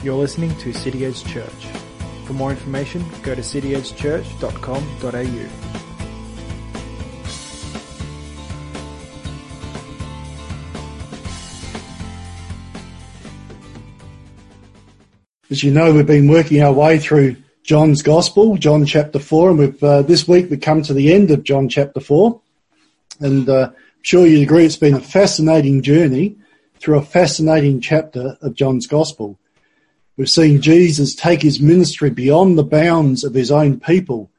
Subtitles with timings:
[0.00, 1.66] You're listening to City Edge Church.
[2.24, 5.48] For more information, go to cityedgechurch.com.au.
[15.50, 19.58] As you know, we've been working our way through John's Gospel, John chapter 4, and
[19.58, 22.40] we've, uh, this week we come to the end of John chapter 4.
[23.18, 26.36] And uh, I'm sure you'd agree it's been a fascinating journey
[26.78, 29.36] through a fascinating chapter of John's Gospel.
[30.18, 34.32] We've seen Jesus take his ministry beyond the bounds of his own people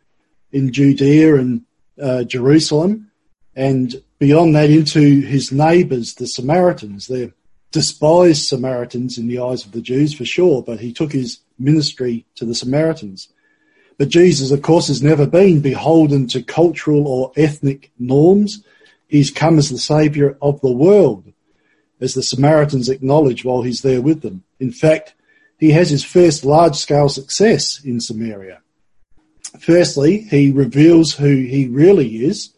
[0.52, 1.61] in Judea and
[1.99, 3.09] uh, Jerusalem,
[3.55, 7.07] and beyond that into his neighbours, the Samaritans.
[7.07, 7.31] They're
[7.71, 12.25] despised Samaritans in the eyes of the Jews for sure, but he took his ministry
[12.35, 13.30] to the Samaritans.
[13.97, 18.66] But Jesus, of course, has never been beholden to cultural or ethnic norms.
[19.07, 21.31] He's come as the saviour of the world,
[22.02, 24.43] as the Samaritans acknowledge while he's there with them.
[24.59, 25.13] In fact,
[25.59, 28.61] he has his first large scale success in Samaria.
[29.59, 32.53] Firstly, he reveals who he really is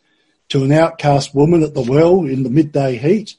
[0.50, 3.36] to an outcast woman at the well in the midday heat.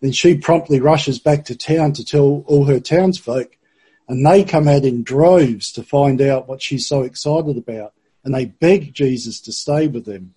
[0.00, 3.56] Then she promptly rushes back to town to tell all her townsfolk,
[4.08, 7.92] and they come out in droves to find out what she's so excited about,
[8.24, 10.34] and they beg Jesus to stay with them.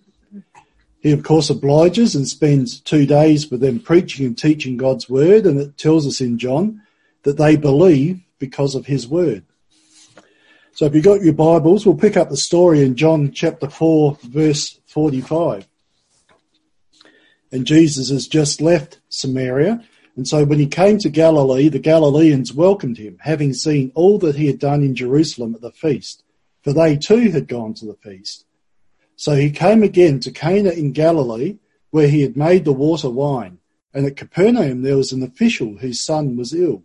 [1.00, 5.46] He, of course, obliges and spends two days with them preaching and teaching God's word,
[5.46, 6.82] and it tells us in John
[7.22, 9.44] that they believe because of his word.
[10.72, 14.18] So if you've got your Bibles, we'll pick up the story in John chapter 4,
[14.22, 15.66] verse 45.
[17.50, 19.84] And Jesus has just left Samaria.
[20.16, 24.36] And so when he came to Galilee, the Galileans welcomed him, having seen all that
[24.36, 26.22] he had done in Jerusalem at the feast,
[26.62, 28.44] for they too had gone to the feast.
[29.16, 31.58] So he came again to Cana in Galilee,
[31.90, 33.58] where he had made the water wine.
[33.92, 36.84] And at Capernaum there was an official whose son was ill.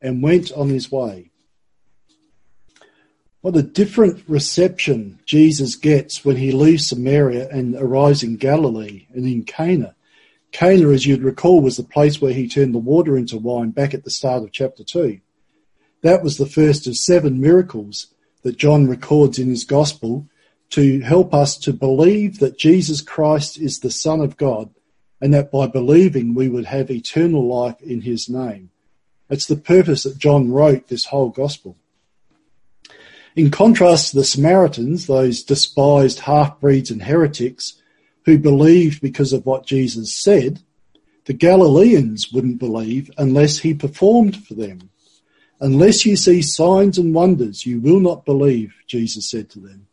[0.00, 1.30] and went on his way.
[3.40, 9.26] What a different reception Jesus gets when he leaves Samaria and arrives in Galilee and
[9.26, 9.94] in Cana.
[10.50, 13.94] Cana, as you'd recall, was the place where he turned the water into wine back
[13.94, 15.20] at the start of chapter 2.
[16.02, 18.08] That was the first of seven miracles
[18.42, 20.26] that John records in his gospel
[20.70, 24.70] to help us to believe that Jesus Christ is the Son of God
[25.20, 28.70] and that by believing we would have eternal life in his name.
[29.30, 31.76] It's the purpose that John wrote this whole gospel.
[33.36, 37.80] In contrast to the Samaritans, those despised half-breeds and heretics
[38.24, 40.60] who believed because of what Jesus said,
[41.26, 44.90] the Galileans wouldn't believe unless he performed for them.
[45.60, 49.86] Unless you see signs and wonders, you will not believe, Jesus said to them.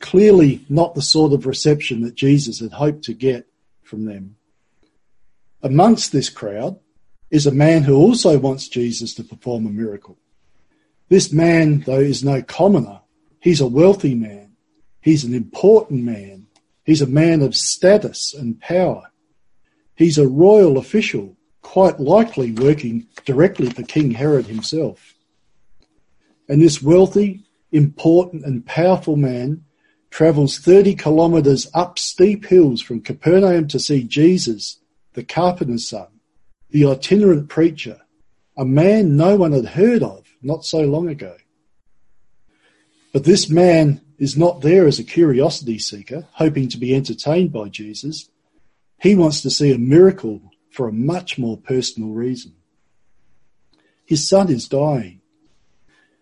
[0.00, 3.46] Clearly not the sort of reception that Jesus had hoped to get
[3.82, 4.36] from them.
[5.62, 6.78] Amongst this crowd
[7.30, 10.18] is a man who also wants Jesus to perform a miracle.
[11.08, 13.00] This man, though, is no commoner.
[13.40, 14.52] He's a wealthy man.
[15.00, 16.46] He's an important man.
[16.84, 19.10] He's a man of status and power.
[19.94, 25.14] He's a royal official, quite likely working directly for King Herod himself.
[26.48, 29.64] And this wealthy, important and powerful man
[30.10, 34.78] travels 30 kilometres up steep hills from Capernaum to see Jesus,
[35.12, 36.08] the carpenter's son
[36.70, 38.00] the itinerant preacher,
[38.56, 41.36] a man no one had heard of not so long ago.
[43.12, 47.68] But this man is not there as a curiosity seeker, hoping to be entertained by
[47.68, 48.28] Jesus.
[49.00, 52.54] He wants to see a miracle for a much more personal reason.
[54.04, 55.20] His son is dying.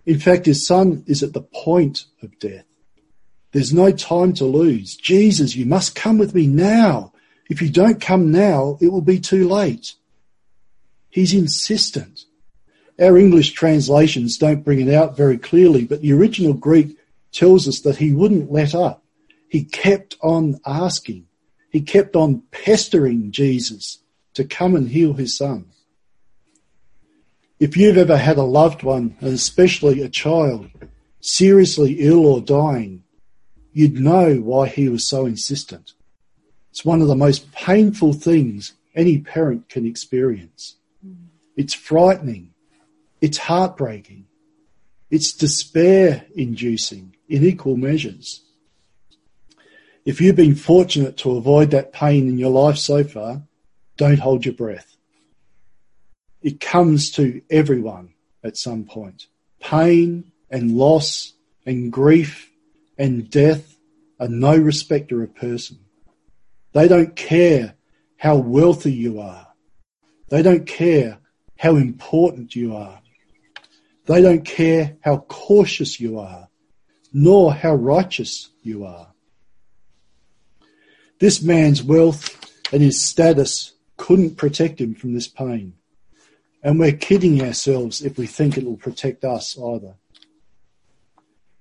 [0.04, 2.64] In fact, his son is at the point of death.
[3.52, 4.96] There's no time to lose.
[4.96, 7.12] Jesus, you must come with me now.
[7.48, 9.94] If you don't come now, it will be too late.
[11.16, 12.26] He's insistent.
[13.00, 16.98] Our English translations don't bring it out very clearly, but the original Greek
[17.32, 19.02] tells us that he wouldn't let up.
[19.48, 21.26] He kept on asking.
[21.70, 24.00] He kept on pestering Jesus
[24.34, 25.70] to come and heal his son.
[27.58, 30.68] If you've ever had a loved one, and especially a child,
[31.22, 33.04] seriously ill or dying,
[33.72, 35.94] you'd know why he was so insistent.
[36.72, 40.75] It's one of the most painful things any parent can experience.
[41.56, 42.52] It's frightening.
[43.20, 44.26] It's heartbreaking.
[45.10, 48.42] It's despair inducing in equal measures.
[50.04, 53.42] If you've been fortunate to avoid that pain in your life so far,
[53.96, 54.96] don't hold your breath.
[56.42, 58.14] It comes to everyone
[58.44, 59.26] at some point.
[59.60, 61.32] Pain and loss
[61.64, 62.50] and grief
[62.98, 63.76] and death
[64.20, 65.78] are no respecter of person.
[66.72, 67.74] They don't care
[68.16, 69.48] how wealthy you are.
[70.28, 71.18] They don't care
[71.56, 73.00] how important you are.
[74.06, 76.48] They don't care how cautious you are,
[77.12, 79.08] nor how righteous you are.
[81.18, 82.38] This man's wealth
[82.72, 85.74] and his status couldn't protect him from this pain.
[86.62, 89.94] And we're kidding ourselves if we think it'll protect us either.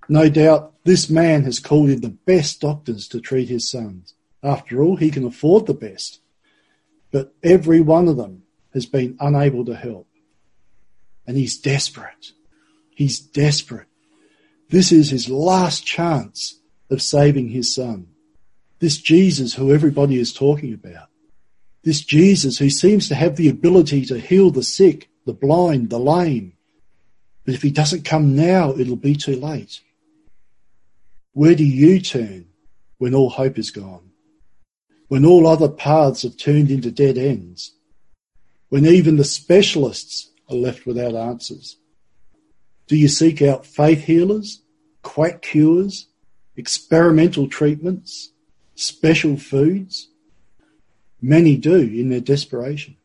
[0.08, 4.14] No doubt this man has called in the best doctors to treat his sons.
[4.44, 6.20] After all, he can afford the best.
[7.12, 8.44] But every one of them
[8.76, 10.08] has been unable to help.
[11.26, 12.34] And he's desperate.
[12.92, 13.88] He's desperate.
[14.70, 16.60] This is his last chance
[16.92, 18.08] of saving his son.
[18.80, 21.08] This Jesus who everybody is talking about.
[21.84, 26.00] This Jesus who seems to have the ability to heal the sick, the blind, the
[26.00, 26.54] lame.
[27.46, 29.80] But if he doesn't come now, it'll be too late.
[31.32, 32.48] Where do you turn
[32.98, 34.12] when all hope is gone?
[35.08, 37.76] When all other paths have turned into dead ends?
[38.76, 41.78] When even the specialists are left without answers?
[42.88, 44.64] Do you seek out faith healers,
[45.02, 46.10] quack cures,
[46.58, 48.34] experimental treatments,
[48.76, 50.10] special foods?
[51.22, 52.98] Many do in their desperation.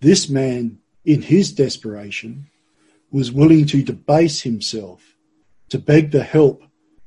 [0.00, 2.50] This man, in his desperation,
[3.10, 5.14] was willing to debase himself
[5.70, 6.62] to beg the help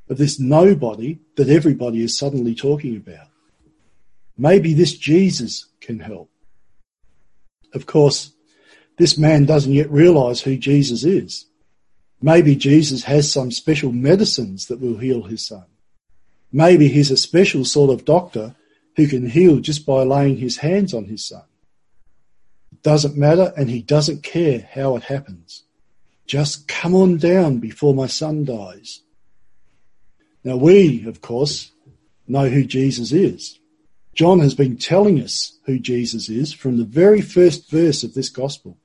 [0.09, 3.27] of this nobody that everybody is suddenly talking about.
[4.35, 6.31] Maybe this Jesus can help.
[7.73, 8.31] Of course,
[8.97, 11.45] this man doesn't yet realize who Jesus is.
[12.21, 15.65] Maybe Jesus has some special medicines that will heal his son.
[16.51, 18.55] Maybe he's a special sort of doctor
[18.95, 21.43] who can heal just by laying his hands on his son.
[22.71, 25.63] It doesn't matter and he doesn't care how it happens.
[26.27, 29.01] Just come on down before my son dies.
[30.43, 31.71] Now we, of course,
[32.27, 33.59] know who Jesus is.
[34.13, 38.29] John has been telling us who Jesus is from the very first verse of this
[38.29, 38.77] gospel.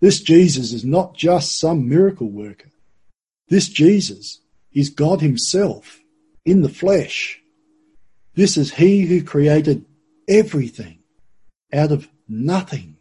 [0.00, 2.70] This Jesus is not just some miracle worker.
[3.48, 4.40] This Jesus
[4.72, 6.00] is God himself
[6.44, 7.40] in the flesh.
[8.34, 9.84] This is he who created
[10.26, 10.98] everything
[11.72, 12.96] out of nothing.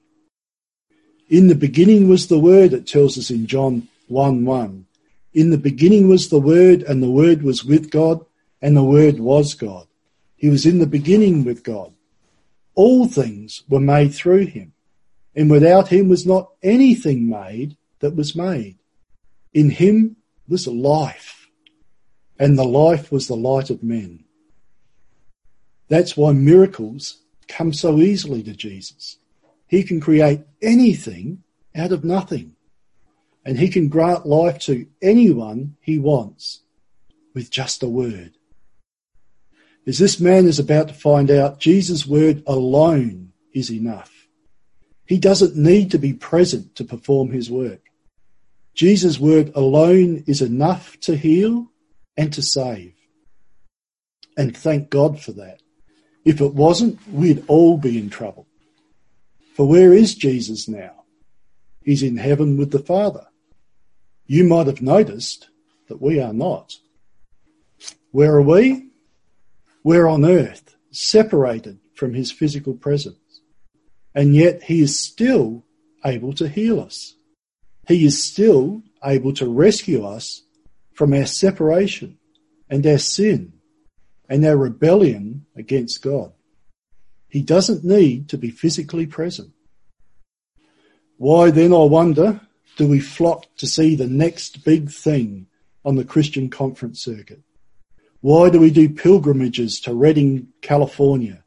[1.29, 4.85] In the beginning was the word, it tells us in John 1 1.
[5.33, 8.25] In the beginning was the word, and the word was with God,
[8.61, 9.87] and the word was God.
[10.41, 11.93] He was in the beginning with God.
[12.73, 14.73] All things were made through him,
[15.35, 18.79] and without him was not anything made that was made.
[19.53, 20.15] In him
[20.47, 21.47] was life,
[22.39, 24.23] and the life was the light of men.
[25.89, 29.17] That's why miracles come so easily to Jesus.
[29.67, 31.43] He can create anything
[31.75, 32.55] out of nothing,
[33.45, 36.61] and he can grant life to anyone he wants
[37.35, 38.39] with just a word.
[39.87, 44.11] As this man is about to find out, Jesus' word alone is enough.
[45.05, 47.81] He doesn't need to be present to perform his work.
[48.73, 51.71] Jesus' word alone is enough to heal
[52.15, 52.93] and to save.
[54.37, 55.61] And thank God for that.
[56.23, 58.47] If it wasn't, we'd all be in trouble.
[59.55, 61.03] For where is Jesus now?
[61.83, 63.25] He's in heaven with the Father.
[64.27, 65.49] You might have noticed
[65.89, 66.75] that we are not.
[68.11, 68.90] Where are we?
[69.83, 73.41] We're on earth, separated from his physical presence.
[74.13, 75.63] And yet he is still
[76.05, 77.15] able to heal us.
[77.87, 80.43] He is still able to rescue us
[80.93, 82.17] from our separation
[82.69, 83.53] and our sin
[84.29, 86.31] and our rebellion against God.
[87.27, 89.51] He doesn't need to be physically present.
[91.17, 92.41] Why then, I wonder,
[92.77, 95.47] do we flock to see the next big thing
[95.83, 97.41] on the Christian conference circuit?
[98.21, 101.43] Why do we do pilgrimages to Redding, California,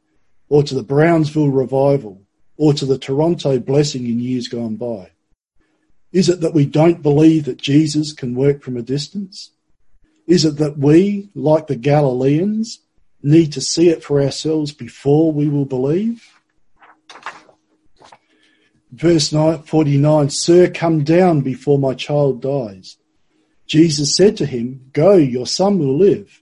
[0.49, 2.21] or to the Brownsville revival,
[2.57, 5.11] or to the Toronto blessing in years gone by?
[6.11, 9.51] Is it that we don't believe that Jesus can work from a distance?
[10.27, 12.79] Is it that we, like the Galileans,
[13.23, 16.29] need to see it for ourselves before we will believe?
[18.91, 22.97] Verse 49, Sir, come down before my child dies.
[23.65, 26.41] Jesus said to him, Go, your son will live.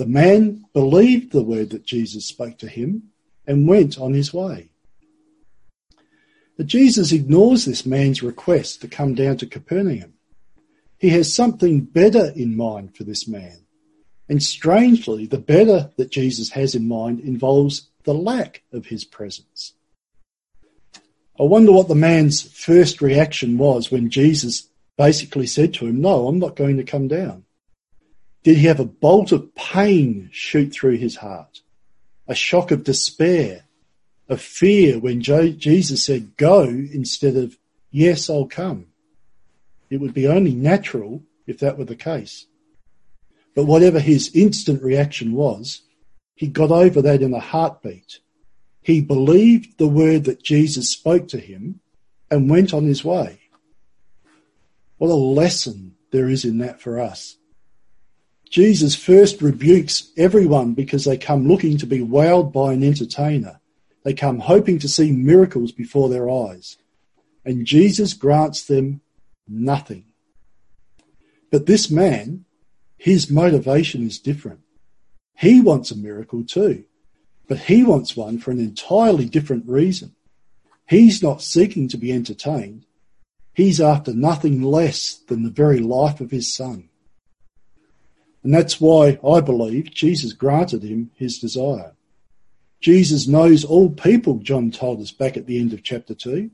[0.00, 3.10] The man believed the word that Jesus spoke to him
[3.46, 4.70] and went on his way.
[6.56, 10.14] But Jesus ignores this man's request to come down to Capernaum.
[10.96, 13.66] He has something better in mind for this man.
[14.26, 19.74] And strangely, the better that Jesus has in mind involves the lack of his presence.
[21.38, 24.66] I wonder what the man's first reaction was when Jesus
[24.96, 27.44] basically said to him, No, I'm not going to come down.
[28.42, 31.60] Did he have a bolt of pain shoot through his heart?
[32.26, 33.64] A shock of despair?
[34.28, 37.58] Of fear when Jesus said, Go instead of,
[37.90, 38.86] Yes, I'll come?
[39.90, 42.46] It would be only natural if that were the case.
[43.56, 45.82] But whatever his instant reaction was,
[46.36, 48.20] he got over that in a heartbeat.
[48.82, 51.80] He believed the word that Jesus spoke to him
[52.30, 53.40] and went on his way.
[54.98, 57.36] What a lesson there is in that for us.
[58.50, 63.60] Jesus first rebukes everyone because they come looking to be wowed by an entertainer.
[64.02, 66.76] They come hoping to see miracles before their eyes.
[67.44, 69.02] And Jesus grants them
[69.46, 70.04] nothing.
[71.52, 72.44] But this man,
[72.98, 74.60] his motivation is different.
[75.36, 76.84] He wants a miracle too,
[77.48, 80.16] but he wants one for an entirely different reason.
[80.88, 82.84] He's not seeking to be entertained.
[83.54, 86.89] He's after nothing less than the very life of his son.
[88.42, 91.92] And that's why I believe Jesus granted him his desire.
[92.80, 96.50] Jesus knows all people, John told us back at the end of chapter 2.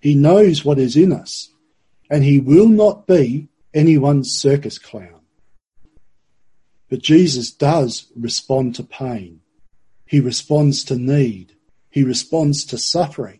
[0.00, 1.50] He knows what is in us
[2.10, 5.20] and he will not be anyone's circus clown.
[6.88, 9.40] But Jesus does respond to pain.
[10.04, 11.54] He responds to need.
[11.88, 13.38] He responds to suffering.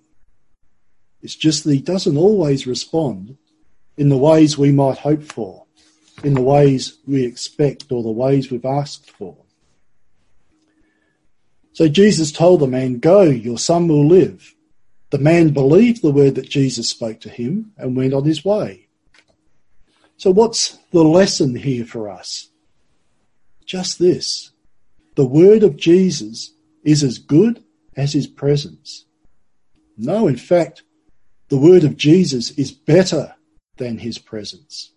[1.21, 3.37] It's just that he doesn't always respond
[3.97, 5.67] in the ways we might hope for,
[6.23, 9.37] in the ways we expect or the ways we've asked for.
[11.73, 14.55] So Jesus told the man, Go, your son will live.
[15.11, 18.89] The man believed the word that Jesus spoke to him and went on his way.
[20.17, 22.51] So, what's the lesson here for us?
[23.65, 24.51] Just this
[25.17, 26.53] the word of Jesus
[26.85, 27.65] is as good
[27.97, 29.07] as his presence.
[29.97, 30.83] No, in fact,
[31.49, 33.35] the word of Jesus is better
[33.77, 34.93] than his presence.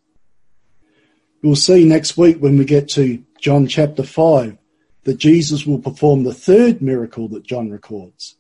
[1.44, 4.58] We'll see next week when we get to John chapter 5
[5.04, 8.38] that Jesus will perform the third miracle that John records.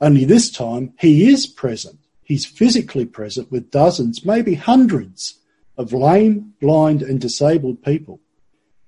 [0.00, 1.98] Only this time, he is present.
[2.22, 5.40] He's physically present with dozens, maybe hundreds
[5.76, 8.20] of lame, blind, and disabled people.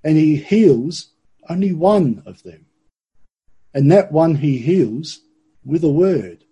[0.04, 1.08] And he heals
[1.50, 2.66] only one of them.
[3.74, 5.18] And that one he heals
[5.64, 6.44] with a word.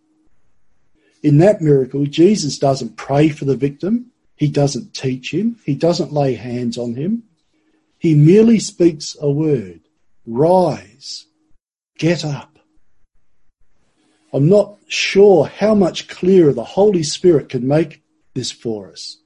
[1.23, 4.10] In that miracle, Jesus doesn't pray for the victim.
[4.41, 5.57] He doesn't teach him.
[5.67, 7.25] He doesn't lay hands on him.
[7.99, 9.83] He merely speaks a word.
[10.25, 11.27] Rise.
[11.99, 12.59] Get up.
[14.33, 19.19] I'm not sure how much clearer the Holy Spirit can make this for us.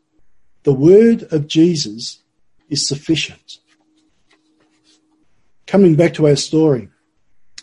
[0.64, 2.20] The word of Jesus
[2.68, 3.58] is sufficient.
[5.64, 6.88] Coming back to our story,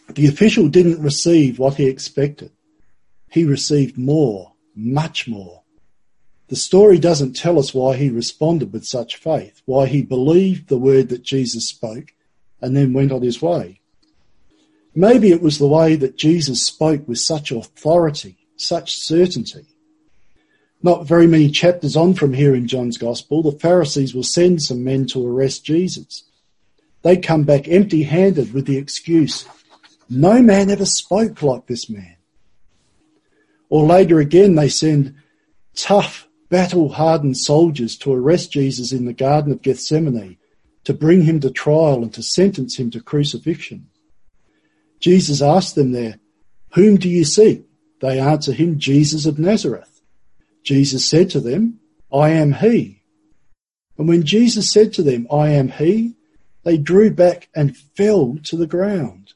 [0.08, 2.54] the official didn't receive what he expected.
[3.30, 5.61] He received more, much more.
[6.52, 10.78] The story doesn't tell us why he responded with such faith, why he believed the
[10.78, 12.14] word that Jesus spoke
[12.62, 13.80] and then went on his way.
[14.94, 19.66] Maybe it was the way that Jesus spoke with such authority, such certainty.
[20.84, 24.84] Not very many chapters on from here in John's Gospel, the Pharisees will send some
[24.84, 26.26] men to arrest Jesus.
[27.02, 29.48] They come back empty handed with the excuse,
[30.10, 32.18] no man ever spoke like this man.
[33.70, 35.16] Or later again, they send
[35.76, 40.38] tough, battle hardened soldiers to arrest Jesus in the Garden of Gethsemane,
[40.84, 43.88] to bring him to trial and to sentence him to crucifixion.
[45.00, 46.20] Jesus asked them there,
[46.74, 47.64] Whom do you seek?
[48.02, 50.02] They answer him, Jesus of Nazareth.
[50.64, 51.80] Jesus said to them,
[52.14, 53.02] I am he.
[53.98, 56.16] And when Jesus said to them, I am he,
[56.64, 59.34] they drew back and fell to the ground.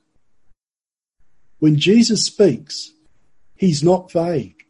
[1.59, 2.91] When Jesus speaks,
[3.55, 4.65] he's not vague.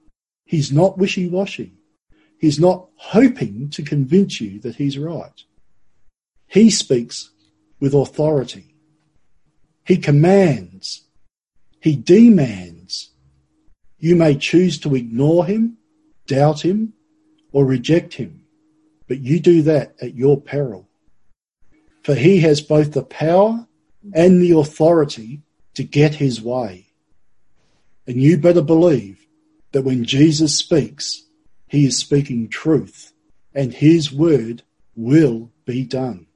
[0.45, 1.73] He's not wishy-washy.
[2.37, 5.43] He's not hoping to convince you that he's right.
[6.47, 7.31] He speaks
[7.79, 8.75] with authority.
[9.85, 11.03] He commands.
[11.79, 13.11] He demands.
[13.99, 15.77] You may choose to ignore him,
[16.27, 16.93] doubt him,
[17.51, 18.43] or reject him,
[19.07, 20.89] but you do that at your peril.
[22.03, 23.67] For he has both the power
[24.13, 25.41] and the authority
[25.75, 26.87] to get his way.
[28.07, 29.25] And you better believe
[29.71, 31.24] that when Jesus speaks,
[31.67, 33.13] he is speaking truth
[33.53, 34.63] and his word
[34.95, 36.27] will be done.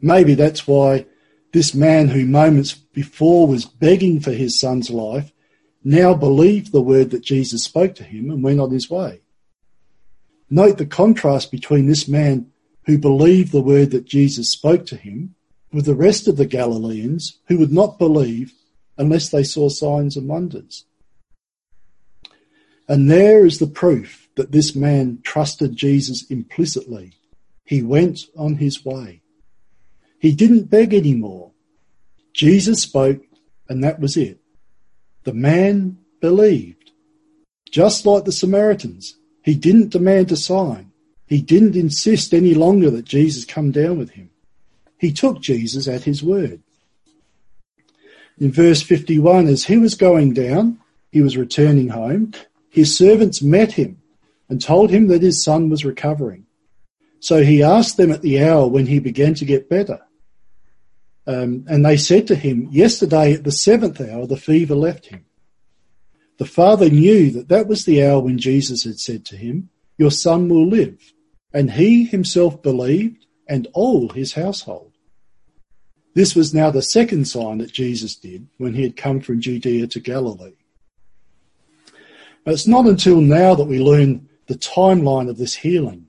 [0.00, 1.06] Maybe that's why
[1.52, 5.32] this man who moments before was begging for his son's life
[5.84, 9.20] now believed the word that Jesus spoke to him and went on his way.
[10.48, 12.50] Note the contrast between this man
[12.84, 15.34] who believed the word that Jesus spoke to him
[15.72, 18.52] with the rest of the Galileans who would not believe
[18.98, 20.84] unless they saw signs and wonders.
[22.92, 27.14] And there is the proof that this man trusted Jesus implicitly.
[27.64, 29.22] He went on his way.
[30.18, 31.52] He didn't beg anymore.
[32.34, 33.22] Jesus spoke
[33.66, 34.40] and that was it.
[35.24, 36.90] The man believed.
[37.70, 40.92] Just like the Samaritans, he didn't demand a sign.
[41.24, 44.28] He didn't insist any longer that Jesus come down with him.
[44.98, 46.62] He took Jesus at his word.
[48.38, 50.78] In verse 51, as he was going down,
[51.10, 52.34] he was returning home,
[52.72, 53.98] his servants met him
[54.48, 56.46] and told him that his son was recovering.
[57.20, 60.00] So he asked them at the hour when he began to get better.
[61.26, 65.26] Um, and they said to him, Yesterday at the seventh hour, the fever left him.
[66.38, 70.10] The father knew that that was the hour when Jesus had said to him, Your
[70.10, 71.12] son will live.
[71.52, 74.92] And he himself believed, and all his household.
[76.14, 79.88] This was now the second sign that Jesus did when he had come from Judea
[79.88, 80.54] to Galilee.
[82.44, 86.06] But it's not until now that we learn the timeline of this healing.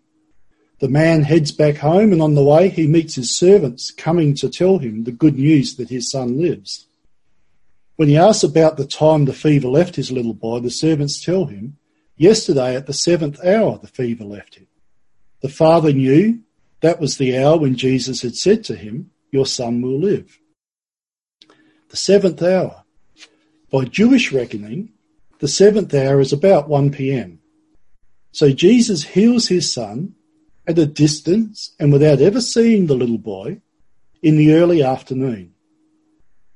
[0.80, 4.50] The man heads back home, and on the way, he meets his servants coming to
[4.50, 6.88] tell him the good news that his son lives.
[7.96, 11.46] When he asks about the time the fever left his little boy, the servants tell
[11.46, 11.78] him,
[12.16, 14.68] Yesterday at the seventh hour the fever left him.
[15.42, 16.40] The father knew
[16.82, 20.40] that was the hour when Jesus had said to him, Your son will live.
[21.90, 22.84] The seventh hour.
[23.72, 24.93] By Jewish reckoning,
[25.44, 27.38] the seventh hour is about 1 p.m.
[28.32, 30.16] So Jesus heals his son
[30.66, 33.60] at a distance and without ever seeing the little boy
[34.22, 35.54] in the early afternoon.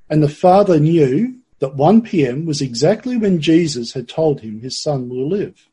[0.10, 2.46] And the father knew that 1 p.m.
[2.46, 5.68] was exactly when Jesus had told him his son will live.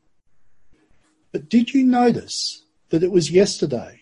[1.31, 4.01] But did you notice that it was yesterday?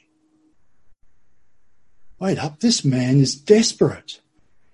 [2.18, 4.22] Wait up, this man is desperate.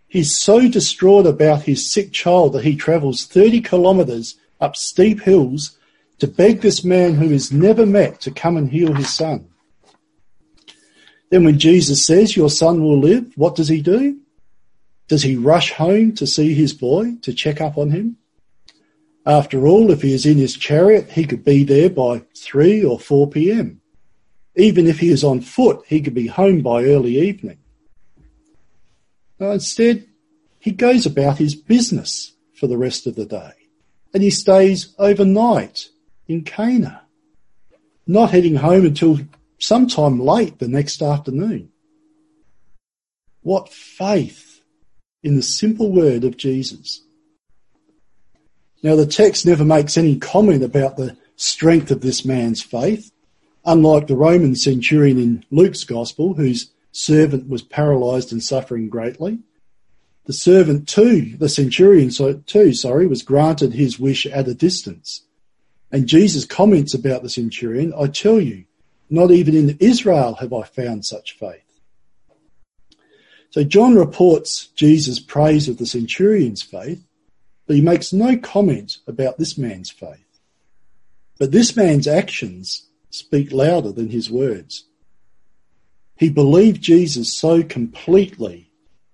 [0.09, 5.77] He's so distraught about his sick child that he travels 30 kilometres up steep hills
[6.17, 9.47] to beg this man who he's never met to come and heal his son.
[11.29, 14.19] Then when Jesus says, Your son will live, what does he do?
[15.07, 18.17] Does he rush home to see his boy, to check up on him?
[19.27, 22.99] After all, if he is in his chariot, he could be there by 3 or
[22.99, 23.79] 4 p.m.
[24.55, 27.58] Even if he is on foot, he could be home by early evening.
[29.39, 30.07] Instead,
[30.59, 33.53] he goes about his business for the rest of the day
[34.13, 35.89] and he stays overnight
[36.27, 37.03] in Cana,
[38.07, 39.19] not heading home until
[39.59, 41.69] sometime late the next afternoon.
[43.41, 44.61] What faith
[45.23, 47.03] in the simple word of Jesus.
[48.81, 53.11] Now the text never makes any comment about the strength of this man's faith,
[53.65, 59.39] unlike the Roman centurion in Luke's gospel whose servant was paralyzed and suffering greatly.
[60.25, 62.11] The servant too, the centurion
[62.45, 65.23] too, sorry, was granted his wish at a distance.
[65.91, 68.65] And Jesus comments about the centurion, I tell you,
[69.09, 71.63] not even in Israel have I found such faith.
[73.49, 77.03] So John reports Jesus' praise of the centurion's faith,
[77.65, 80.39] but he makes no comment about this man's faith.
[81.39, 84.85] But this man's actions speak louder than his words.
[86.19, 88.69] He believed Jesus so completely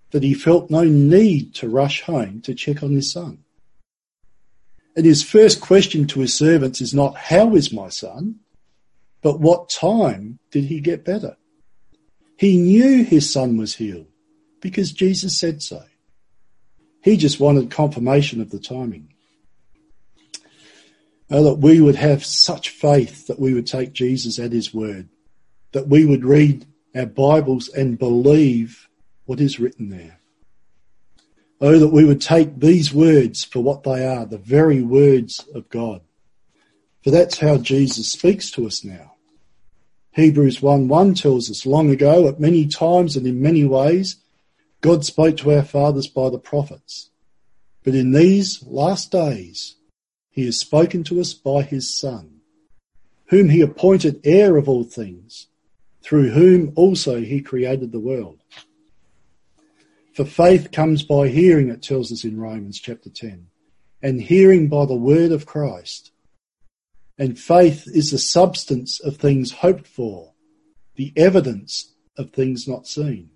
[0.09, 3.43] that he felt no need to rush home to check on his son.
[4.95, 8.37] And his first question to his servants is not, How is my son?
[9.21, 11.37] But what time did he get better?
[12.37, 14.07] He knew his son was healed
[14.59, 15.83] because Jesus said so.
[17.03, 19.13] He just wanted confirmation of the timing.
[21.29, 25.09] Oh, that we would have such faith that we would take Jesus at his word,
[25.71, 26.65] that we would read
[26.95, 28.87] our Bibles and believe
[29.25, 30.19] what is written there.
[31.61, 35.69] Oh, that we would take these words for what they are, the very words of
[35.69, 36.01] God.
[37.03, 39.13] For that's how Jesus speaks to us now.
[40.11, 44.17] Hebrews 1 1 tells us long ago, at many times and in many ways,
[44.81, 47.09] God spoke to our fathers by the prophets.
[47.83, 49.75] But in these last days,
[50.31, 52.41] he has spoken to us by his Son,
[53.27, 55.47] whom he appointed heir of all things,
[56.05, 58.39] through whom also he created the world.
[60.13, 63.47] For faith comes by hearing, it tells us in Romans chapter 10,
[64.03, 66.11] and hearing by the word of Christ.
[67.17, 70.33] And faith is the substance of things hoped for,
[70.95, 73.31] the evidence of things not seen.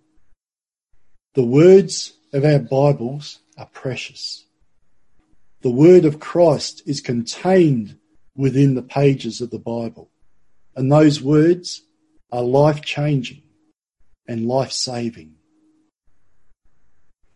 [1.33, 4.45] The words of our Bibles are precious.
[5.61, 7.97] The word of Christ is contained
[8.35, 10.11] within the pages of the Bible.
[10.75, 11.81] And those words
[12.31, 13.41] are life changing
[14.27, 15.35] and life saving.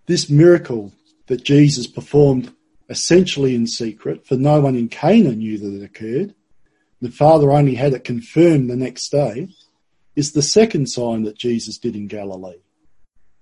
[0.05, 0.93] This miracle
[1.27, 2.53] that Jesus performed
[2.89, 6.35] essentially in secret, for no one in Cana knew that it occurred,
[7.01, 9.49] the Father only had it confirmed the next day,
[10.15, 12.61] is the second sign that Jesus did in Galilee.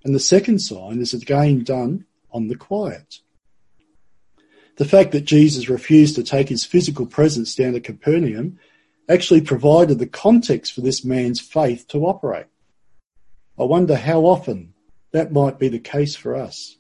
[0.03, 3.19] And the second sign is again done on the quiet.
[4.77, 8.57] The fact that Jesus refused to take his physical presence down to Capernaum
[9.11, 12.47] actually provided the context for this man's faith to operate.
[13.59, 14.73] I wonder how often
[15.11, 16.77] that might be the case for us.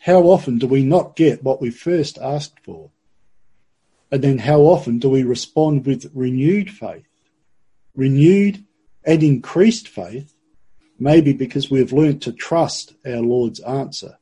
[0.00, 2.90] How often do we not get what we first asked for?
[4.10, 7.08] And then how often do we respond with renewed faith?
[7.94, 8.64] Renewed
[9.04, 10.34] and increased faith,
[10.98, 14.18] maybe because we have learnt to trust our Lord's answer,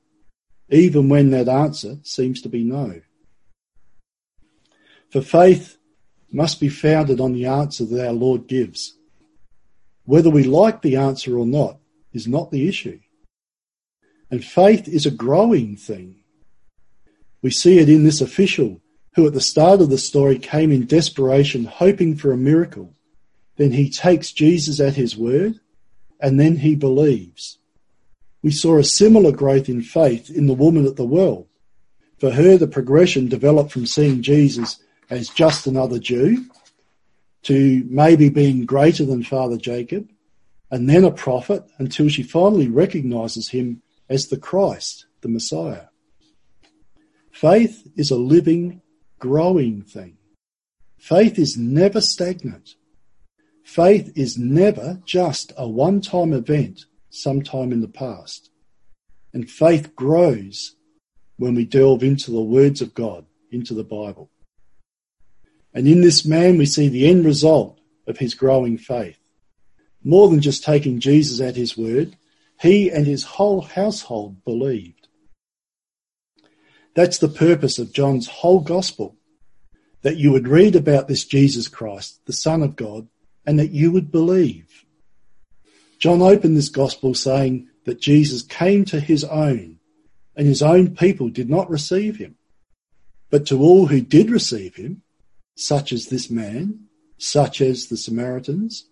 [0.70, 3.00] even when that answer seems to be no.
[5.11, 5.76] For faith
[6.34, 8.98] must be founded on the answer that our Lord gives.
[10.04, 11.78] Whether we like the answer or not
[12.12, 12.98] is not the issue.
[14.30, 16.16] And faith is a growing thing.
[17.40, 18.80] We see it in this official
[19.14, 22.92] who at the start of the story came in desperation hoping for a miracle.
[23.56, 25.60] Then he takes Jesus at his word
[26.20, 27.58] and then he believes.
[28.42, 31.46] We saw a similar growth in faith in the woman at the well.
[32.18, 36.46] For her, the progression developed from seeing Jesus as just another Jew
[37.42, 40.08] to maybe being greater than Father Jacob
[40.70, 45.86] and then a prophet until she finally recognizes him as the Christ, the Messiah.
[47.30, 48.80] Faith is a living,
[49.18, 50.16] growing thing.
[50.98, 52.76] Faith is never stagnant.
[53.62, 58.50] Faith is never just a one time event sometime in the past.
[59.32, 60.76] And faith grows
[61.36, 64.30] when we delve into the words of God, into the Bible.
[65.74, 69.18] And in this man, we see the end result of his growing faith.
[70.04, 72.16] More than just taking Jesus at his word,
[72.60, 75.08] he and his whole household believed.
[76.94, 79.16] That's the purpose of John's whole gospel,
[80.02, 83.08] that you would read about this Jesus Christ, the Son of God,
[83.44, 84.84] and that you would believe.
[85.98, 89.78] John opened this gospel saying that Jesus came to his own,
[90.37, 92.37] and his own people did not receive him.
[93.30, 95.02] But to all who did receive him,
[95.54, 96.86] such as this man,
[97.18, 98.88] such as the Samaritans,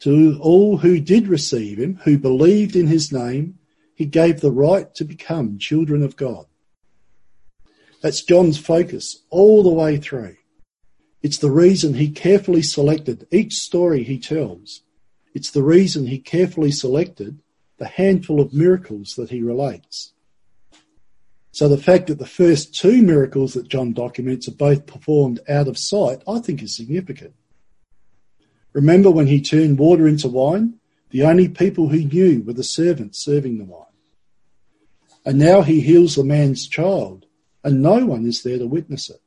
[0.00, 3.58] to all who did receive him, who believed in his name,
[3.94, 6.46] he gave the right to become children of God.
[8.02, 10.36] That's John's focus all the way through.
[11.22, 14.82] It's the reason he carefully selected each story he tells.
[15.34, 17.40] It's the reason he carefully selected
[17.78, 20.12] the handful of miracles that he relates.
[21.56, 25.68] So the fact that the first two miracles that John documents are both performed out
[25.68, 27.32] of sight, I think is significant.
[28.74, 30.74] Remember when he turned water into wine?
[31.08, 33.86] The only people who knew were the servants serving the wine.
[35.24, 37.24] And now he heals the man's child,
[37.64, 39.22] and no one is there to witness it.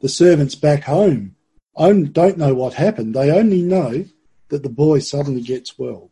[0.00, 1.36] The servants back home
[1.76, 3.14] don't know what happened.
[3.14, 4.06] They only know
[4.48, 6.10] that the boy suddenly gets well.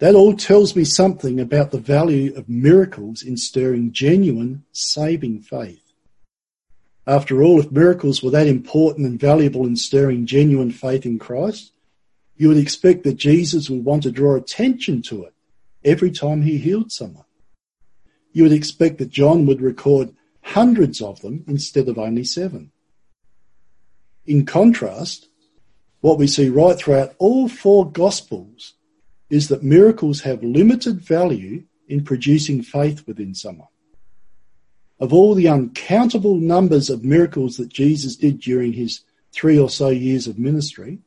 [0.00, 5.80] That all tells me something about the value of miracles in stirring genuine, saving faith.
[7.06, 11.72] After all, if miracles were that important and valuable in stirring genuine faith in Christ,
[12.36, 15.34] you would expect that Jesus would want to draw attention to it
[15.84, 17.26] every time he healed someone.
[18.32, 22.72] You would expect that John would record hundreds of them instead of only seven.
[24.26, 25.28] In contrast,
[26.00, 28.74] what we see right throughout all four Gospels
[29.34, 33.68] is that miracles have limited value in producing faith within someone.
[35.00, 39.00] Of all the uncountable numbers of miracles that Jesus did during his
[39.32, 41.00] three or so years of ministry,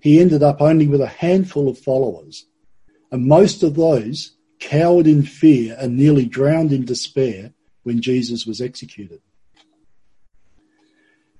[0.00, 2.44] he ended up only with a handful of followers,
[3.10, 7.52] and most of those cowered in fear and nearly drowned in despair
[7.84, 9.20] when Jesus was executed.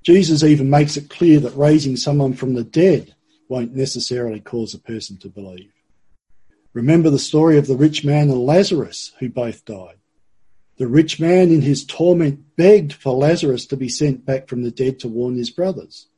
[0.02, 3.14] Jesus even makes it clear that raising someone from the dead
[3.48, 5.72] won't necessarily cause a person to believe.
[6.76, 9.96] Remember the story of the rich man and Lazarus who both died.
[10.76, 14.70] The rich man in his torment begged for Lazarus to be sent back from the
[14.70, 16.08] dead to warn his brothers.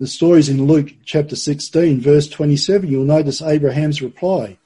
[0.00, 2.90] The story's in Luke chapter 16, verse 27.
[2.90, 4.58] You'll notice Abraham's reply.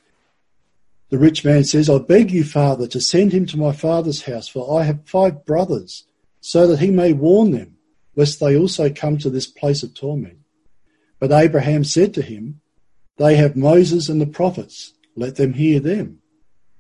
[1.11, 4.49] The rich man says, I beg you, father, to send him to my father's house,
[4.49, 6.05] for I have five brothers,
[6.41, 7.77] so that he may warn them,
[8.17, 10.39] lest they also come to this place of torment.
[11.19, 12.63] But Abraham said to him,
[13.19, 16.21] They have Moses and the prophets, let them hear them.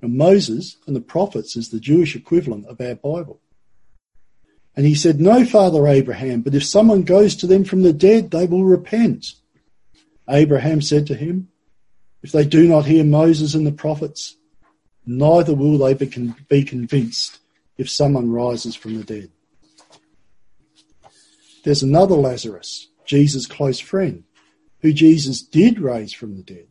[0.00, 3.40] And Moses and the prophets is the Jewish equivalent of our Bible.
[4.76, 8.30] And he said, No, Father Abraham, but if someone goes to them from the dead,
[8.30, 9.34] they will repent.
[10.30, 11.48] Abraham said to him,
[12.22, 14.36] If they do not hear Moses and the prophets,
[15.04, 17.40] neither will they be convinced
[17.76, 19.30] if someone rises from the dead.
[21.64, 24.22] There's another Lazarus, Jesus' close friend,
[24.80, 26.68] who Jesus did raise from the dead.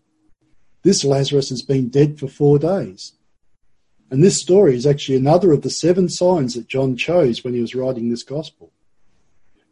[0.83, 3.13] This Lazarus has been dead for four days.
[4.09, 7.59] And this story is actually another of the seven signs that John chose when he
[7.59, 8.71] was writing this gospel.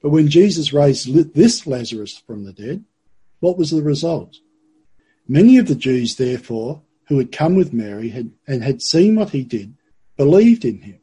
[0.01, 2.83] But when Jesus raised this Lazarus from the dead,
[3.39, 4.37] what was the result?
[5.27, 9.29] Many of the Jews, therefore, who had come with Mary had, and had seen what
[9.29, 9.75] he did,
[10.17, 10.99] believed in him.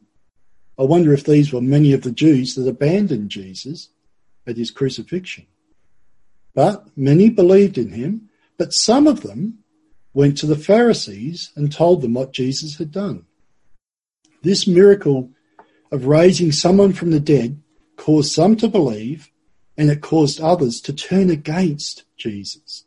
[0.79, 3.89] I wonder if these were many of the Jews that abandoned Jesus
[4.47, 5.47] at his crucifixion.
[6.55, 9.59] But many believed in him, but some of them
[10.15, 13.25] went to the Pharisees and told them what Jesus had done.
[14.43, 15.31] This miracle
[15.91, 17.63] of raising someone from the dead
[17.97, 19.31] caused some to believe,
[19.77, 22.85] and it caused others to turn against Jesus.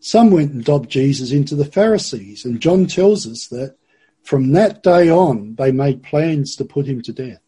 [0.00, 3.76] Some went and dobbed Jesus into the Pharisees, and John tells us that
[4.22, 7.40] from that day on they made plans to put him to death.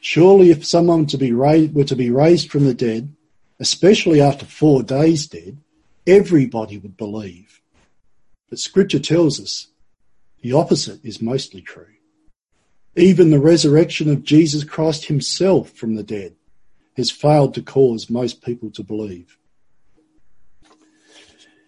[0.00, 3.14] Surely, if someone to be raised, were to be raised from the dead,
[3.60, 5.58] especially after four days dead,
[6.06, 7.60] everybody would believe.
[8.48, 9.68] But scripture tells us
[10.40, 11.86] the opposite is mostly true.
[12.96, 16.34] Even the resurrection of Jesus Christ himself from the dead
[16.96, 19.36] has failed to cause most people to believe.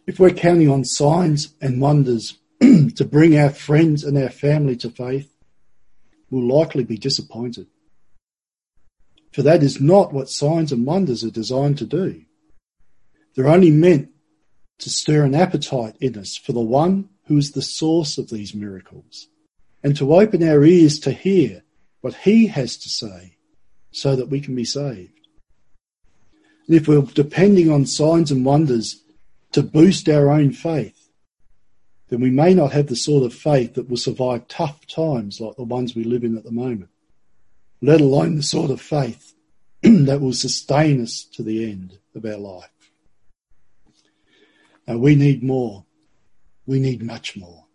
[0.07, 4.91] If we're counting on signs and wonders to bring our friends and our family to
[4.91, 5.33] faith,
[6.31, 7.69] we'll likely be disappointed.
[9.33, 12.23] For that is not what signs and wonders are designed to do.
[13.35, 14.11] They're only meant
[14.79, 18.55] to stir an appetite in us for the one who is the source of these
[18.55, 19.29] miracles
[19.83, 21.63] and to open our ears to hear
[22.01, 23.37] what he has to say
[23.91, 25.29] so that we can be saved.
[26.67, 29.03] And if we're depending on signs and wonders
[29.53, 31.09] to boost our own faith,
[32.09, 35.57] then we may not have the sort of faith that will survive tough times like
[35.57, 36.91] the ones we live in at the moment,
[37.83, 39.35] let alone the sort of faith
[39.83, 42.71] that will sustain us to the end of our life.
[44.87, 45.85] Now we need more.
[46.65, 47.67] We need much more.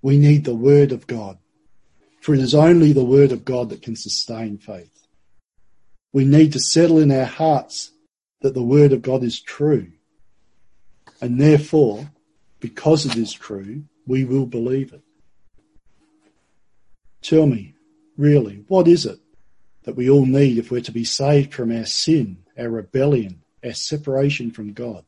[0.00, 1.38] We need the Word of God,
[2.20, 5.06] for it is only the Word of God that can sustain faith.
[6.12, 7.90] We need to settle in our hearts
[8.40, 9.88] that the Word of God is true.
[11.20, 12.08] And therefore,
[12.60, 15.02] because it is true, we will believe it.
[17.20, 17.74] Tell me,
[18.18, 19.18] really, what is it
[19.84, 23.72] that we all need if we're to be saved from our sin, our rebellion, our
[23.72, 25.04] separation from God?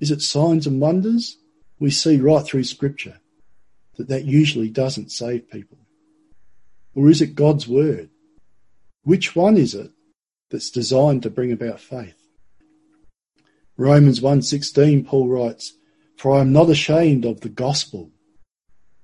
[0.00, 1.36] Is it signs and wonders?
[1.78, 3.20] We see right through Scripture
[3.96, 5.78] that that usually doesn't save people.
[6.94, 8.10] Or is it God's Word?
[9.02, 9.90] Which one is it
[10.50, 12.14] that's designed to bring about faith?
[13.76, 15.74] Romans 1.16 Paul writes,
[16.16, 18.10] For I am not ashamed of the gospel,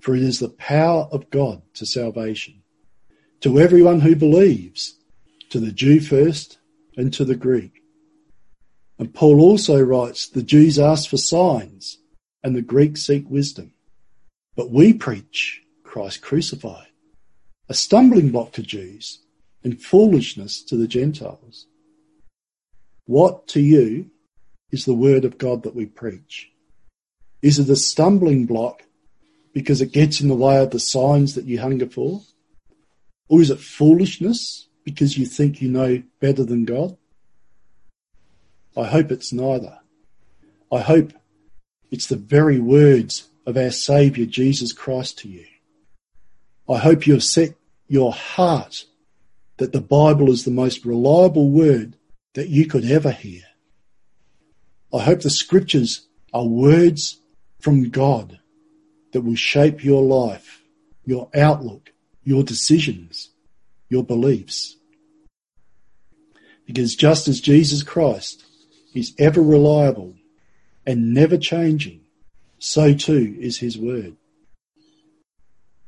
[0.00, 2.63] for it is the power of God to salvation,
[3.40, 4.94] to everyone who believes,
[5.51, 6.59] to the Jew first
[6.97, 7.83] and to the Greek.
[8.99, 11.99] And Paul also writes, the Jews ask for signs
[12.42, 13.73] and the Greeks seek wisdom.
[14.57, 16.88] But we preach Christ crucified,
[17.68, 19.20] a stumbling block to Jews
[19.62, 21.66] and foolishness to the Gentiles.
[23.07, 24.11] What to you
[24.70, 26.51] is the word of God that we preach?
[27.42, 28.83] Is it a stumbling block
[29.53, 32.23] because it gets in the way of the signs that you hunger for?
[33.28, 36.96] Or is it foolishness because you think you know better than God?
[38.76, 39.78] I hope it's neither.
[40.72, 41.12] I hope
[41.90, 45.46] it's the very words of our Saviour Jesus Christ to you.
[46.68, 47.54] I hope you have set
[47.88, 48.84] your heart
[49.58, 51.96] that the Bible is the most reliable word
[52.34, 53.42] that you could ever hear.
[54.92, 57.20] I hope the scriptures are words
[57.60, 58.40] from God
[59.12, 60.62] that will shape your life,
[61.04, 61.92] your outlook,
[62.24, 63.30] your decisions,
[63.88, 64.76] your beliefs.
[66.66, 68.44] Because just as Jesus Christ
[68.94, 70.14] is ever reliable
[70.87, 72.00] and never changing,
[72.58, 74.16] so too is his word.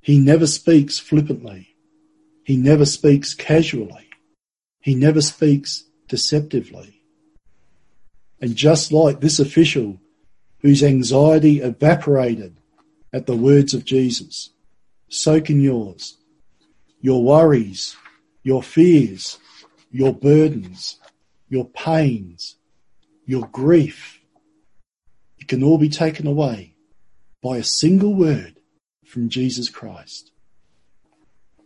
[0.00, 1.74] He never speaks flippantly.
[2.44, 4.08] He never speaks casually.
[4.80, 7.00] He never speaks deceptively.
[8.40, 9.98] And just like this official
[10.60, 12.56] whose anxiety evaporated
[13.12, 14.50] at the words of Jesus,
[15.08, 16.15] so can yours.
[17.00, 17.96] Your worries,
[18.42, 19.38] your fears,
[19.90, 20.98] your burdens,
[21.48, 22.56] your pains,
[23.24, 24.20] your grief,
[25.38, 26.74] it can all be taken away
[27.42, 28.60] by a single word
[29.04, 30.32] from Jesus Christ.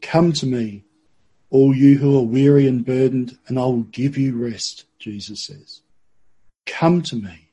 [0.02, 0.84] Come to me,
[1.50, 5.82] all you who are weary and burdened, and I will give you rest, Jesus says.
[6.66, 7.50] Come to me.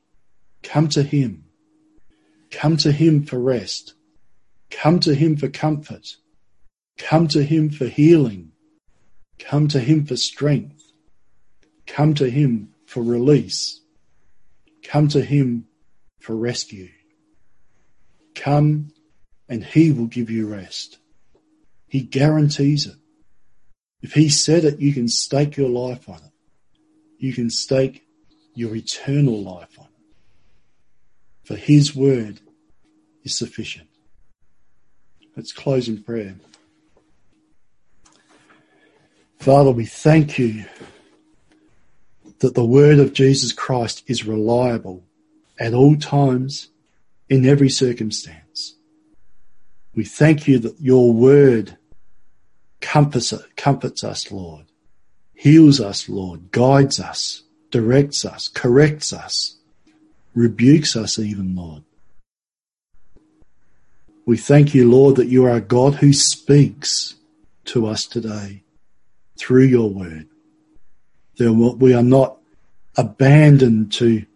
[0.62, 1.44] Come to him.
[2.50, 3.94] Come to him for rest.
[4.70, 6.16] Come to him for comfort.
[6.98, 8.52] Come to him for healing.
[9.38, 10.82] Come to him for strength.
[11.86, 13.80] Come to him for release.
[14.82, 15.66] Come to him
[16.20, 16.88] for rescue.
[18.34, 18.90] Come
[19.48, 20.98] and he will give you rest.
[21.86, 22.96] He guarantees it.
[24.02, 26.32] If he said it, you can stake your life on it.
[27.18, 28.04] You can stake
[28.54, 31.46] your eternal life on it.
[31.46, 32.40] For his word
[33.24, 33.88] is sufficient.
[35.36, 36.36] Let's close in prayer.
[39.38, 40.64] Father, we thank you
[42.40, 45.04] that the word of Jesus Christ is reliable
[45.58, 46.68] at all times,
[47.28, 48.74] in every circumstance.
[49.94, 51.76] We thank you that your word
[52.80, 54.64] comforts, comforts us, Lord,
[55.34, 59.56] heals us, Lord, guides us, directs us, corrects us,
[60.34, 61.82] rebukes us even, Lord.
[64.24, 67.14] We thank you, Lord, that you are a God who speaks
[67.66, 68.62] to us today
[69.38, 70.28] through your word.
[71.38, 72.38] That we are not
[72.96, 74.26] abandoned to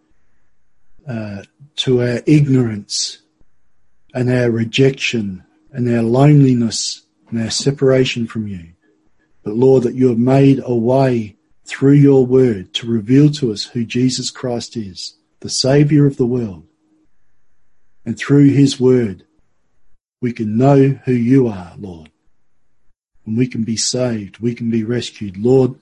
[1.07, 1.43] uh,
[1.75, 3.19] to our ignorance
[4.13, 8.69] and our rejection and our loneliness and our separation from you.
[9.43, 11.35] But Lord, that you have made a way
[11.65, 16.25] through your word to reveal to us who Jesus Christ is, the Saviour of the
[16.25, 16.65] world.
[18.05, 19.25] And through his word,
[20.21, 22.09] we can know who you are, Lord.
[23.25, 24.39] And we can be saved.
[24.39, 25.37] We can be rescued.
[25.37, 25.75] Lord,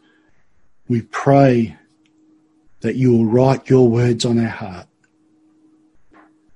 [0.88, 1.78] we pray
[2.82, 4.88] that you will write your words on our heart.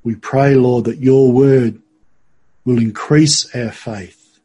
[0.04, 1.82] We pray, Lord, that your word
[2.64, 4.40] will increase our faith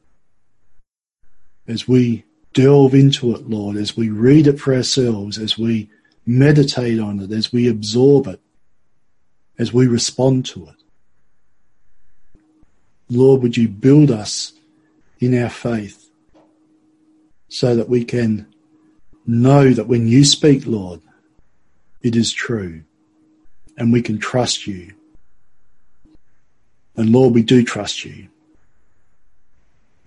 [1.67, 5.89] as we delve into it, Lord, as we read it for ourselves, as we
[6.27, 8.41] meditate on it, as we absorb it,
[9.59, 10.75] as we respond to it.
[13.09, 14.53] Lord, would you build us
[15.19, 16.10] in our faith
[17.51, 18.47] so that we can
[19.27, 21.01] know that when you speak, Lord,
[22.01, 22.85] it is true
[23.77, 24.95] and we can trust you.
[26.97, 28.29] And Lord, we do trust you.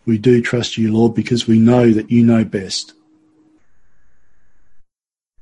[0.06, 2.94] We do trust you, Lord, because we know that you know best.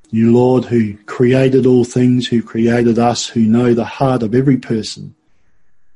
[0.09, 4.57] You, Lord, who created all things, who created us, who know the heart of every
[4.57, 5.15] person.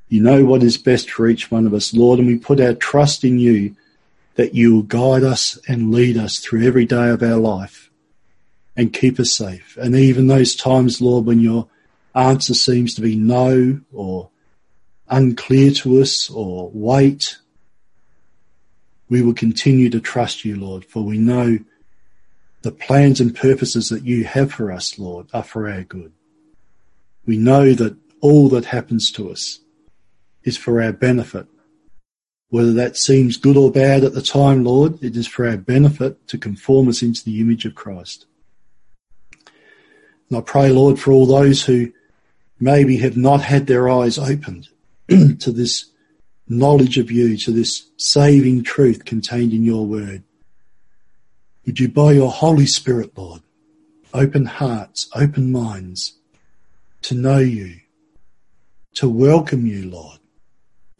[0.07, 2.73] You know what is best for each one of us, Lord, and we put our
[2.75, 3.75] trust in you
[4.36, 7.89] that you will guide us and lead us through every day of our life
[8.76, 9.78] and keep us safe.
[9.82, 11.67] And even those times, Lord, when your
[12.13, 14.30] answer seems to be no or
[15.08, 17.38] unclear to us or wait,
[19.08, 21.60] we will continue to trust you, Lord, for we know
[22.63, 26.12] the plans and purposes that you have for us, Lord, are for our good.
[27.26, 29.60] We know that all that happens to us
[30.43, 31.48] is for our benefit.
[32.49, 36.27] Whether that seems good or bad at the time, Lord, it is for our benefit
[36.27, 38.25] to conform us into the image of Christ.
[40.29, 41.91] And I pray, Lord, for all those who
[42.60, 44.69] maybe have not had their eyes opened
[45.10, 45.91] to this
[46.47, 50.23] knowledge of you, to this saving truth contained in your word.
[51.65, 53.41] Would you, by your Holy Spirit, Lord,
[54.13, 56.13] open hearts, open minds
[57.01, 57.79] to know you,
[58.95, 60.19] to welcome you, Lord,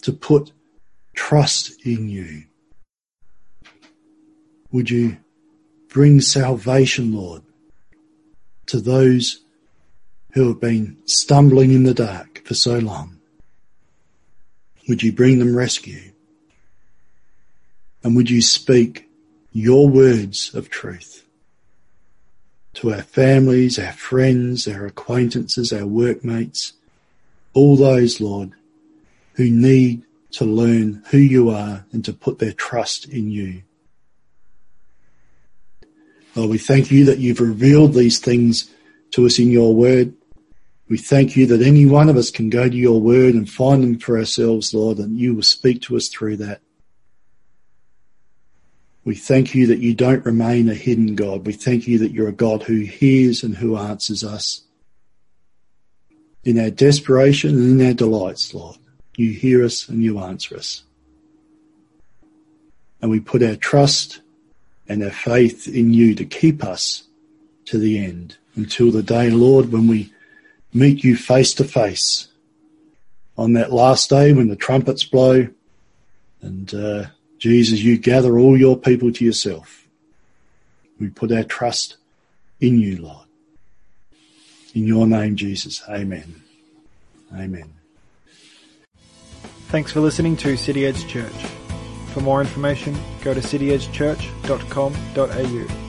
[0.02, 0.52] to put
[1.16, 2.44] trust in you.
[4.72, 5.18] Would you
[5.90, 7.42] bring salvation, Lord,
[8.68, 9.46] to those
[10.36, 13.18] who have been stumbling in the dark for so long.
[14.90, 16.12] Would you bring them rescue?
[18.04, 19.10] And would you speak
[19.54, 21.26] your words of truth
[22.74, 26.74] to our families, our friends, our acquaintances, our workmates,
[27.54, 28.52] all those, Lord,
[29.36, 30.04] who need
[30.36, 33.64] to learn who you are and to put their trust in you.
[36.36, 38.70] Lord, we thank you that you've revealed these things
[39.12, 40.14] to us in your word.
[40.90, 43.82] We thank you that any one of us can go to your word and find
[43.82, 46.62] them for ourselves, Lord, and you will speak to us through that.
[49.06, 51.46] We thank you that you don't remain a hidden God.
[51.46, 54.62] We thank you that you're a God who hears and who answers us.
[56.44, 58.78] In our desperation and in our delights, Lord,
[59.18, 60.84] you hear us and you answer us.
[63.02, 64.22] And we put our trust
[64.88, 67.04] and our faith in you to keep us
[67.66, 70.14] to the end until the day, Lord, when we
[70.74, 72.28] meet you face to face
[73.38, 75.48] on that last day when the trumpets blow.
[76.42, 77.06] And uh,
[77.38, 79.88] Jesus, you gather all your people to yourself.
[81.00, 81.98] We put our trust
[82.62, 83.28] in you, Lord.
[84.74, 85.84] In your name, Jesus.
[85.90, 86.42] Amen.
[87.34, 87.74] Amen.
[89.76, 91.36] Thanks for listening to City Edge Church.
[92.14, 95.85] For more information, go to cityedgechurch.com.au.